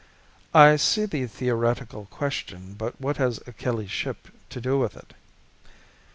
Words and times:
"I 0.55 0.77
see 0.77 1.05
the 1.05 1.27
theoretical 1.27 2.07
question 2.09 2.73
but 2.73 2.99
what 2.99 3.17
has 3.17 3.39
Achilles' 3.45 3.91
Ship 3.91 4.29
to 4.49 4.59
do 4.59 4.79
with 4.79 4.97
it?" 4.97 5.13